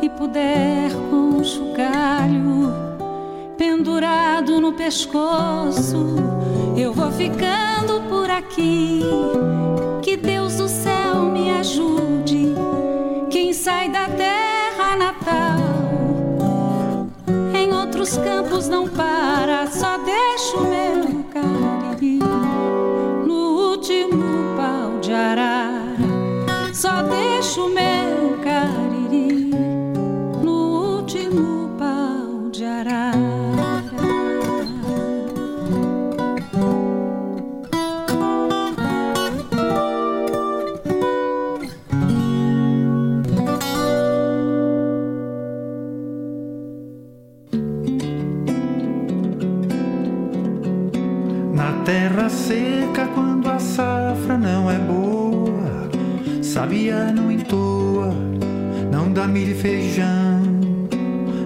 e 0.00 0.08
puder 0.08 0.92
com 1.10 1.40
o 1.40 1.44
chocalho 1.44 2.72
pendurado 3.58 4.60
no 4.60 4.72
pescoço, 4.72 6.14
eu 6.76 6.92
vou 6.92 7.10
ficando 7.10 8.02
por 8.08 8.30
aqui. 8.30 9.02
Que 10.00 10.16
Deus 10.16 10.54
do 10.54 10.68
céu 10.68 11.24
me 11.24 11.50
ajude. 11.58 12.54
Quem 13.30 13.52
sai 13.52 13.88
da 13.88 14.06
terra 14.06 14.96
natal 14.96 15.58
em 17.52 17.72
outros 17.72 18.16
campos 18.16 18.68
não 18.68 18.86
para, 18.88 19.66
só 19.72 19.98
deixa 19.98 20.56
o 20.56 20.68
meu 20.68 20.95
sabia 56.66 57.12
não 57.12 57.30
entoa, 57.30 58.12
não 58.90 59.12
dá 59.12 59.28
milho 59.28 59.52
e 59.52 59.54
feijão. 59.54 60.42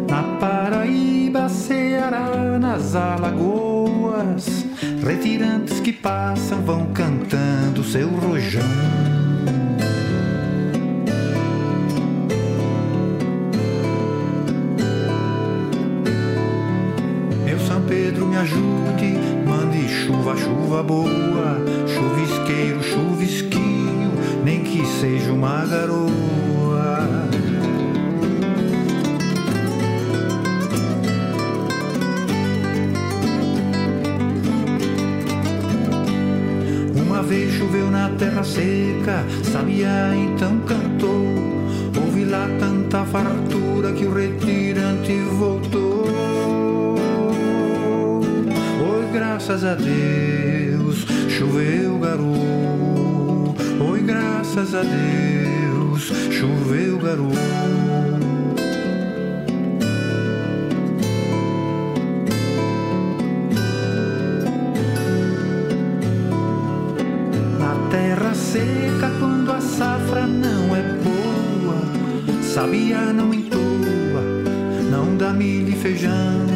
Na 0.08 0.22
Paraíba, 0.38 1.46
Ceará, 1.46 2.58
nas 2.58 2.94
alagoas, 2.94 4.64
retirantes 5.06 5.78
que 5.80 5.92
passam 5.92 6.62
vão 6.62 6.86
cantando 6.94 7.84
seu 7.84 8.08
rojão. 8.08 8.62
Meu 17.44 17.58
São 17.58 17.82
Pedro 17.82 18.26
me 18.26 18.38
ajude, 18.38 19.18
mande 19.46 19.86
chuva, 19.86 20.34
chuva 20.34 20.82
boa, 20.82 21.58
chuvisqueiro, 21.86 22.82
chuvisquinho, 22.82 23.69
nem 24.44 24.62
que 24.62 24.86
seja 24.86 25.32
uma 25.32 25.64
garoa. 25.66 26.10
Uma 36.94 37.22
vez 37.22 37.52
choveu 37.52 37.90
na 37.90 38.08
terra 38.10 38.42
seca, 38.42 39.24
sabia 39.42 40.14
então 40.14 40.58
cantou. 40.60 41.26
Houve 42.02 42.24
lá 42.24 42.48
tanta 42.58 43.04
fartura 43.04 43.92
que 43.92 44.06
o 44.06 44.14
retirante 44.14 45.12
voltou. 45.38 46.06
Oi, 48.92 49.12
graças 49.12 49.64
a 49.64 49.74
Deus, 49.74 51.06
choveu 51.28 51.98
garoto. 51.98 52.69
Graças 54.52 54.74
a 54.74 54.82
Deus, 54.82 56.10
choveu 56.32 56.98
garoto. 56.98 57.38
Seca, 68.34 69.10
quando 69.20 69.52
a 69.52 69.60
safra 69.60 70.26
não 70.26 70.74
é 70.74 70.82
boa, 71.04 72.42
sabia 72.42 73.12
não 73.12 73.32
entoa, 73.32 74.22
não 74.90 75.16
dá 75.16 75.32
milho 75.32 75.68
e 75.68 75.76
feijão. 75.76 76.49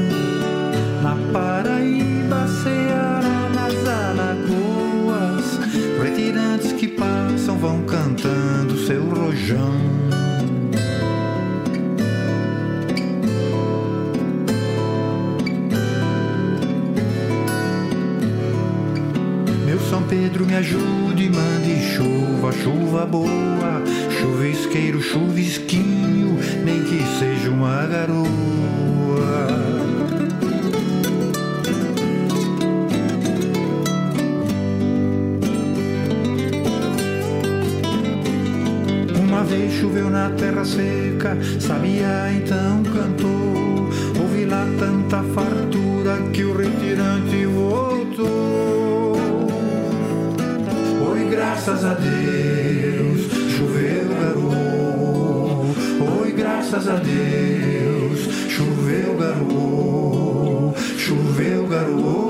seca, 40.65 41.37
sabia 41.61 42.33
então 42.33 42.83
cantou. 42.85 43.89
Houve 44.21 44.45
lá 44.47 44.67
tanta 44.79 45.23
fartura 45.35 46.19
que 46.33 46.45
o 46.45 46.57
retirante 46.57 47.45
voltou. 47.47 49.17
Oi, 51.11 51.29
graças 51.31 51.85
a 51.85 51.95
Deus, 51.95 53.31
choveu 53.57 54.09
garoto. 54.21 55.67
Oi, 56.23 56.33
graças 56.33 56.89
a 56.89 56.97
Deus, 56.97 58.21
choveu 58.49 59.17
garoto. 59.17 60.75
Choveu 60.97 61.67
garoto. 61.67 62.24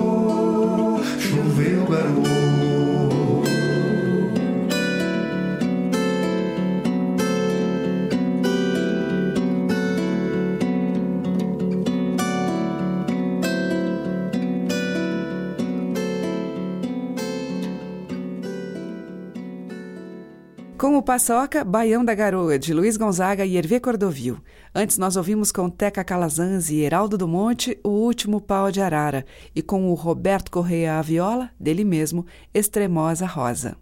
Paçoca, 21.14 21.62
Baião 21.62 22.04
da 22.04 22.12
Garoa, 22.12 22.58
de 22.58 22.74
Luiz 22.74 22.96
Gonzaga 22.96 23.46
e 23.46 23.56
Hervé 23.56 23.78
Cordovil. 23.78 24.36
Antes 24.74 24.98
nós 24.98 25.14
ouvimos 25.16 25.52
com 25.52 25.70
Teca 25.70 26.02
Calazans 26.02 26.70
e 26.70 26.80
Heraldo 26.80 27.16
do 27.16 27.28
Monte, 27.28 27.78
O 27.84 27.90
Último 27.90 28.40
Pau 28.40 28.68
de 28.72 28.80
Arara, 28.80 29.24
e 29.54 29.62
com 29.62 29.88
o 29.92 29.94
Roberto 29.94 30.50
Correia 30.50 30.98
à 30.98 31.02
viola, 31.02 31.50
dele 31.60 31.84
mesmo, 31.84 32.26
Extremosa 32.52 33.26
Rosa. 33.26 33.76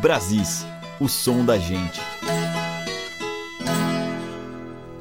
Brasis, 0.00 0.64
o 1.00 1.08
som 1.08 1.44
da 1.44 1.58
gente. 1.58 2.00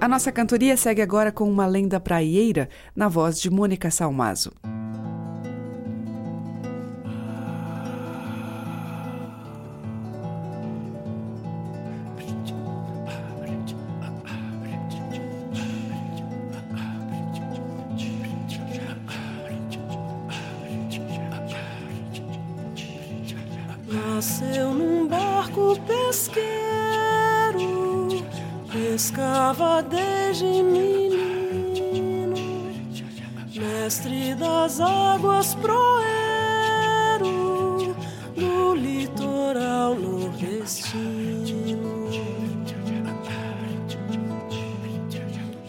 A 0.01 0.07
nossa 0.07 0.31
cantoria 0.31 0.75
segue 0.75 1.03
agora 1.03 1.31
com 1.31 1.47
uma 1.47 1.67
lenda 1.67 1.99
praieira, 1.99 2.69
na 2.95 3.07
voz 3.07 3.39
de 3.39 3.51
Mônica 3.51 3.91
Salmazo. 3.91 4.51
Pescava 29.19 29.83
desde 29.83 30.45
menino, 30.45 32.35
mestre 33.53 34.33
das 34.35 34.79
águas 34.79 35.55
proeiro 35.55 35.83
do 38.33 38.73
litoral 38.75 39.95
nordestino. 39.95 41.49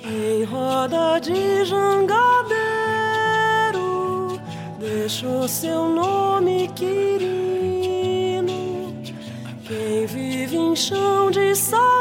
Em 0.04 0.44
roda 0.44 1.18
de 1.18 1.64
jangadeiro, 1.64 2.20
deixou 4.78 5.48
seu 5.48 5.88
nome 5.88 6.68
querido. 6.68 7.40
Quem 9.64 10.06
vive 10.06 10.56
em 10.56 10.76
chão 10.76 11.32
de 11.32 11.56
saveiro 11.56 11.99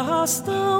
arrastão 0.00 0.79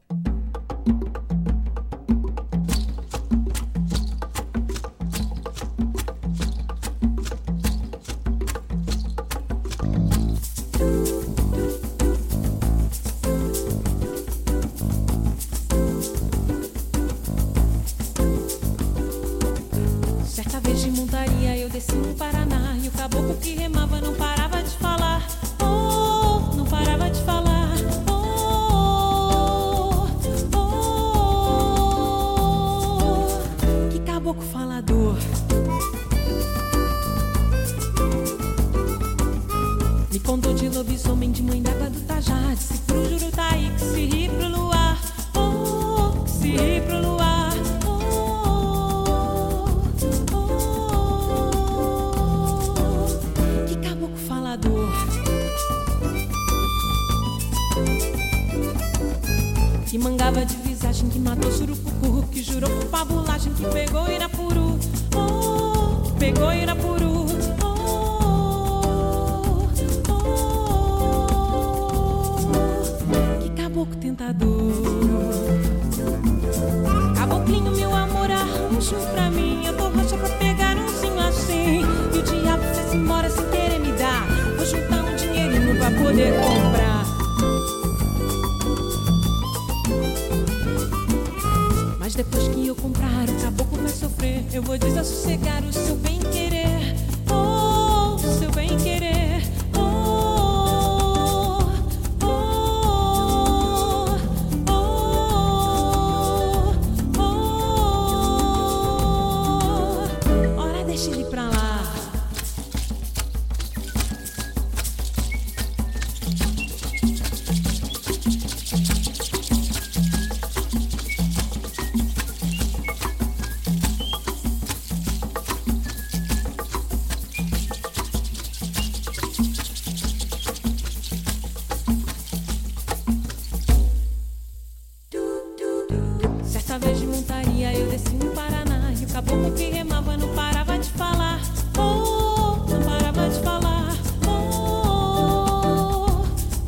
Como 139.31 139.49
que 139.53 139.69
remava, 139.69 140.17
não 140.17 140.27
parava 140.35 140.77
de 140.77 140.89
falar. 140.89 141.39
Oh, 141.77 142.57
não 142.69 142.83
parava 142.83 143.29
de 143.29 143.39
falar. 143.39 143.87
Oh, 144.27 144.31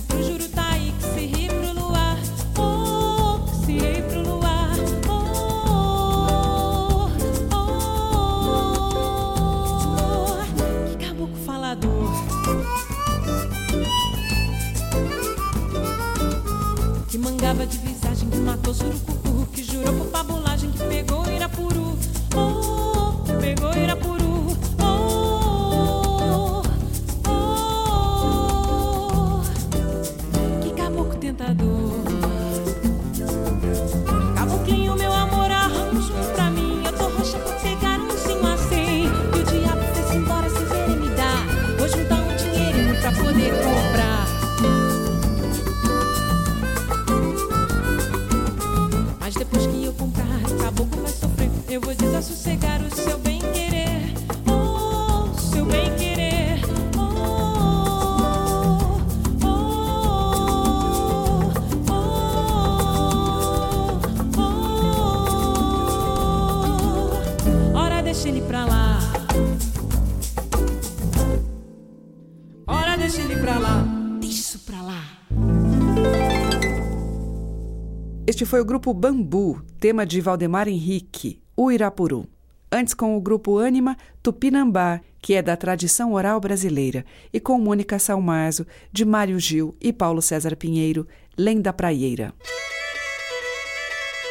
Este 78.45 78.51
foi 78.51 78.61
o 78.61 78.65
grupo 78.65 78.93
Bambu, 78.93 79.59
tema 79.79 80.05
de 80.05 80.21
Valdemar 80.21 80.67
Henrique, 80.67 81.41
O 81.57 81.71
Irapuru. 81.71 82.27
Antes 82.71 82.93
com 82.93 83.17
o 83.17 83.19
grupo 83.19 83.57
Ânima 83.57 83.97
Tupinambá, 84.21 85.01
que 85.19 85.33
é 85.33 85.41
da 85.41 85.57
tradição 85.57 86.13
oral 86.13 86.39
brasileira, 86.39 87.03
e 87.33 87.39
com 87.39 87.57
Mônica 87.57 87.97
Salmazo, 87.97 88.67
de 88.91 89.03
Mário 89.03 89.39
Gil 89.39 89.75
e 89.81 89.91
Paulo 89.91 90.21
César 90.21 90.55
Pinheiro, 90.55 91.07
Lenda 91.35 91.73
Praieira. 91.73 92.35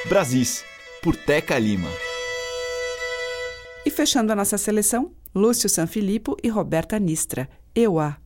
Brasis, 0.08 0.64
por 1.02 1.16
Teca 1.16 1.58
Lima. 1.58 1.88
E 3.84 3.90
fechando 3.90 4.32
a 4.32 4.36
nossa 4.36 4.56
seleção, 4.56 5.10
Lúcio 5.34 5.68
Sanfilippo 5.68 6.36
e 6.40 6.48
Roberta 6.48 7.00
Nistra, 7.00 7.48
Eu 7.74 7.98
A. 7.98 8.16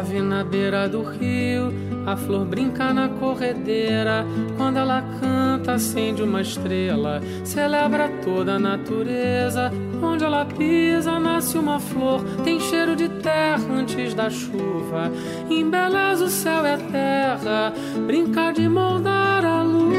ave 0.00 0.22
na 0.22 0.42
beira 0.42 0.88
do 0.88 1.02
rio, 1.02 1.72
a 2.06 2.16
flor 2.16 2.46
brinca 2.46 2.92
na 2.94 3.08
corredeira. 3.08 4.24
Quando 4.56 4.78
ela 4.78 5.04
canta, 5.20 5.74
acende 5.74 6.22
uma 6.22 6.40
estrela, 6.40 7.20
celebra 7.44 8.08
toda 8.24 8.54
a 8.54 8.58
natureza. 8.58 9.70
Onde 10.02 10.24
ela 10.24 10.46
pisa, 10.46 11.20
nasce 11.20 11.58
uma 11.58 11.78
flor, 11.78 12.24
tem 12.42 12.58
cheiro 12.58 12.96
de 12.96 13.10
terra 13.10 13.62
antes 13.70 14.14
da 14.14 14.30
chuva. 14.30 15.12
Embeleza 15.50 16.24
o 16.24 16.30
céu 16.30 16.64
e 16.64 16.70
a 16.70 16.78
terra, 16.78 17.74
brinca 18.06 18.52
de 18.52 18.66
moldar 18.70 19.44
a 19.44 19.62
lua. 19.62 19.90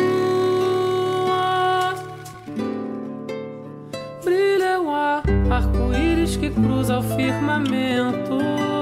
Brilha 4.24 4.82
o 4.82 4.90
ar, 4.90 5.22
arco-íris 5.52 6.36
que 6.38 6.50
cruza 6.50 6.98
o 6.98 7.04
firmamento 7.04 8.81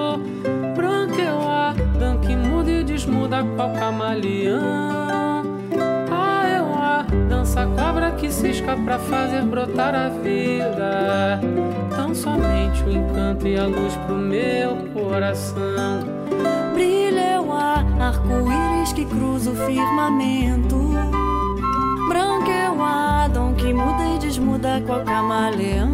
desmuda 2.99 3.45
qual 3.55 3.71
camaleão. 3.71 4.59
Ah, 6.11 6.45
é 6.45 6.61
o 6.61 6.73
ar, 6.75 7.05
dança 7.29 7.65
cobra 7.65 8.11
que 8.11 8.29
cisca 8.29 8.75
pra 8.75 8.99
fazer 8.99 9.41
brotar 9.43 9.95
a 9.95 10.09
vida. 10.09 11.39
Tão 11.95 12.13
somente 12.13 12.83
o 12.83 12.91
encanto 12.91 13.47
e 13.47 13.57
a 13.57 13.67
luz 13.67 13.95
pro 14.05 14.15
meu 14.15 14.75
coração. 14.93 16.03
Brilha 16.73 17.41
o 17.41 17.53
ar, 17.53 17.85
arco-íris 18.01 18.91
que 18.91 19.05
cruza 19.05 19.51
o 19.51 19.55
firmamento. 19.55 20.75
Branco 22.09 22.51
é 22.51 22.69
o 22.69 22.83
Adão 22.83 23.53
que 23.53 23.73
muda 23.73 24.03
e 24.15 24.19
desmuda 24.19 24.83
qual 24.85 25.05
camaleão. 25.05 25.89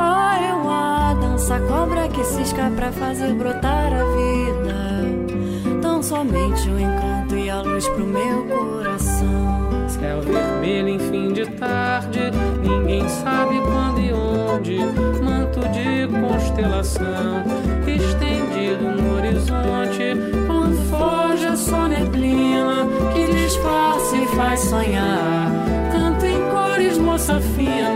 Ah, 0.00 0.36
é 0.36 0.52
o 0.52 0.68
ar, 0.68 1.14
dança 1.14 1.60
cobra 1.60 2.08
que 2.08 2.24
cisca 2.24 2.72
pra 2.74 2.90
fazer 2.90 3.32
brotar 3.34 3.92
a 3.92 4.04
vida. 4.16 4.63
Somente 6.04 6.68
o 6.68 6.78
encanto 6.78 7.34
e 7.34 7.48
a 7.48 7.62
luz 7.62 7.88
pro 7.88 8.06
meu 8.06 8.44
coração. 8.44 9.88
Céu 9.88 10.20
vermelho 10.20 10.88
em 10.90 10.98
fim 10.98 11.32
de 11.32 11.46
tarde, 11.52 12.30
ninguém 12.62 13.08
sabe 13.08 13.58
quando 13.62 14.00
e 14.00 14.12
onde. 14.12 14.76
Manto 15.22 15.60
de 15.60 16.06
constelação 16.20 17.42
estendido 17.86 18.84
no 18.84 19.16
horizonte. 19.16 20.14
Quando 20.46 20.76
foge 20.90 21.46
é 21.46 21.56
só 21.56 21.88
neblina 21.88 22.86
que 23.14 23.32
disfarça 23.32 24.16
e 24.16 24.26
faz 24.28 24.60
sonhar. 24.60 25.50
Canto 25.90 26.26
em 26.26 26.50
cores, 26.50 26.98
moça 26.98 27.40
fina, 27.40 27.93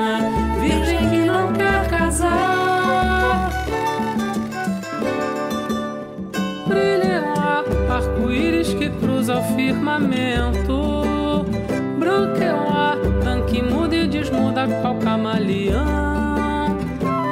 firmamento. 9.59 11.45
Branco 11.99 12.41
é 12.41 12.55
o 12.55 12.73
ar, 12.73 12.97
dança 13.25 13.57
e 13.57 13.63
muda 13.63 13.97
e 13.97 14.07
desmuda 14.07 14.69
qual 14.81 14.95
camaleão. 14.99 16.79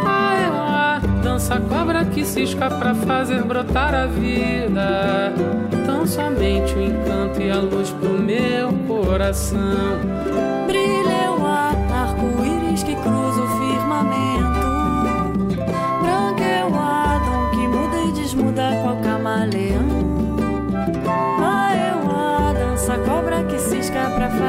Ah, 0.05 0.35
é 0.35 0.51
o 0.51 0.61
ar, 0.61 1.01
dança 1.23 1.61
cobra 1.61 2.05
que 2.05 2.25
cisca 2.25 2.69
pra 2.69 2.97
fazer 2.97 3.45
brotar 3.45 3.95
a 3.95 4.07
vida. 4.07 5.33
Tão 5.87 6.05
somente 6.05 6.75
o 6.75 6.83
encanto 6.83 7.41
e 7.41 7.49
a 7.49 7.59
luz 7.59 7.91
pro 7.91 8.19
meu 8.19 8.73
coração. 8.89 10.56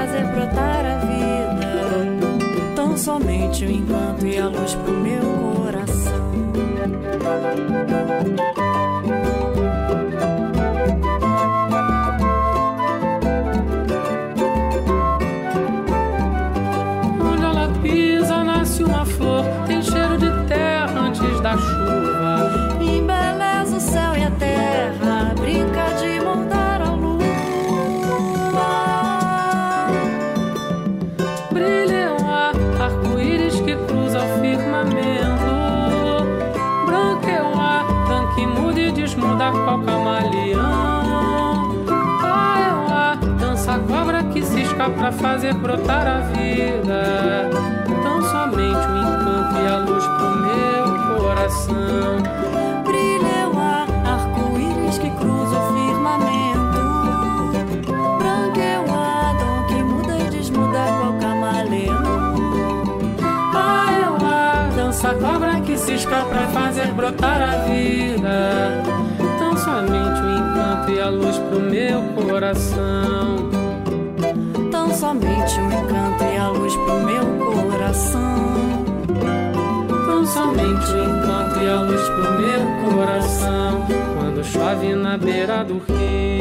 Fazer 0.07 0.23
brotar 0.27 0.85
a 0.85 0.97
vida. 1.05 2.75
Tão 2.75 2.97
somente 2.97 3.65
o 3.65 3.71
encanto 3.71 4.25
e 4.25 4.37
a 4.37 4.47
luz 4.47 4.75
pro 4.75 4.93
meu 4.93 5.21
coração. 5.55 6.27
Fazer 45.18 45.53
brotar 45.55 46.07
a 46.07 46.20
vida. 46.20 47.49
Tão 48.03 48.22
somente 48.22 48.88
o 48.88 48.97
encanto 48.97 49.59
e 49.59 49.68
a 49.68 49.78
luz 49.80 50.03
pro 50.05 50.30
meu 50.45 51.18
coração. 51.18 52.18
Brilha 52.84 53.49
o 53.49 53.59
ar, 53.59 53.88
arco-íris 54.05 54.97
que 54.97 55.09
cruza 55.11 55.57
o 55.57 55.74
firmamento. 55.74 56.82
Branco 58.20 58.59
é 58.59 58.80
o 58.80 58.93
Adão 58.93 59.65
que 59.68 59.84
muda 59.84 60.18
e 60.18 60.30
desmuda 60.30 60.80
qual 60.99 61.13
camaleão. 61.20 62.36
Ah, 63.53 63.91
é 63.91 64.09
o 64.09 64.26
ar, 64.26 64.70
dança 64.76 65.13
cobra 65.15 65.59
que 65.61 65.78
cisca 65.78 66.24
pra 66.26 66.47
fazer 66.47 66.93
brotar 66.93 67.41
a 67.41 67.57
vida. 67.65 68.84
Tão 69.39 69.57
somente 69.57 70.22
o 70.22 70.32
encanto 70.32 70.91
e 70.91 71.01
a 71.01 71.09
luz 71.09 71.38
pro 71.38 71.59
meu 71.59 72.03
coração. 72.15 73.56
Somente 74.99 75.59
o 75.59 75.65
encanto 75.65 76.23
e 76.23 76.37
a 76.37 76.49
luz 76.49 76.73
pro 76.73 76.99
meu 77.01 77.23
coração. 77.53 78.83
Tão 80.07 80.25
somente 80.25 80.91
o 80.91 81.03
encanto 81.03 81.59
e 81.59 81.69
a 81.69 81.81
luz 81.81 82.01
pro 82.01 82.31
meu 82.41 82.95
coração. 82.95 83.85
Quando 84.17 84.43
chove 84.43 84.95
na 84.95 85.15
beira 85.15 85.63
do 85.63 85.77
rio. 85.77 86.36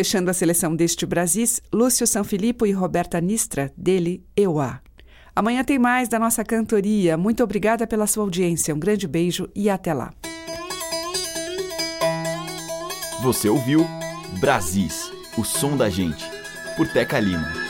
Fechando 0.00 0.30
a 0.30 0.32
seleção 0.32 0.74
deste 0.74 1.04
Brasis, 1.04 1.60
Lúcio 1.70 2.06
Sanfilippo 2.06 2.64
e 2.64 2.72
Roberta 2.72 3.20
Nistra, 3.20 3.70
dele 3.76 4.24
Euá. 4.34 4.80
Amanhã 5.36 5.62
tem 5.62 5.78
mais 5.78 6.08
da 6.08 6.18
nossa 6.18 6.42
cantoria. 6.42 7.18
Muito 7.18 7.44
obrigada 7.44 7.86
pela 7.86 8.06
sua 8.06 8.24
audiência. 8.24 8.74
Um 8.74 8.78
grande 8.78 9.06
beijo 9.06 9.46
e 9.54 9.68
até 9.68 9.92
lá. 9.92 10.10
Você 13.22 13.50
ouviu 13.50 13.86
Brasis, 14.40 15.12
o 15.36 15.44
som 15.44 15.76
da 15.76 15.90
gente, 15.90 16.24
por 16.78 16.88
Teca 16.88 17.20
Lima. 17.20 17.69